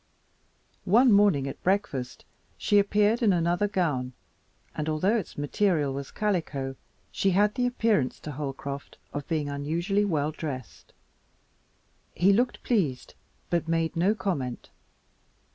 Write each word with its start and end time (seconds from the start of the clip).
One 0.89 1.11
morning 1.11 1.47
at 1.47 1.61
breakfast 1.61 2.25
she 2.57 2.79
appeared 2.79 3.21
in 3.21 3.31
another 3.31 3.67
gown, 3.67 4.13
and 4.73 4.89
although 4.89 5.15
its 5.15 5.37
material 5.37 5.93
was 5.93 6.09
calico, 6.09 6.75
she 7.11 7.29
had 7.29 7.53
the 7.53 7.67
appearance 7.67 8.19
to 8.21 8.31
Holcroft 8.31 8.97
of 9.13 9.27
being 9.27 9.47
unusually 9.47 10.03
well 10.05 10.31
dressed. 10.31 10.93
He 12.15 12.33
looked 12.33 12.63
pleased, 12.63 13.13
but 13.51 13.67
made 13.67 13.95
no 13.95 14.15
comment. 14.15 14.71